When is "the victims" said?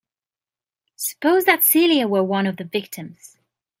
2.57-3.37